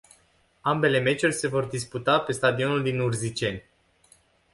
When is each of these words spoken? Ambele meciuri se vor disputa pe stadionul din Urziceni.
Ambele 0.61 0.99
meciuri 0.99 1.33
se 1.33 1.47
vor 1.47 1.65
disputa 1.65 2.19
pe 2.19 2.31
stadionul 2.31 2.83
din 2.83 2.99
Urziceni. 2.99 3.63